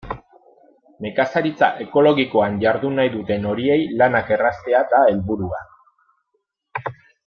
[1.05, 5.63] Nekazaritza ekologikoan jardun nahi duten horiei lanak erraztea da helburua.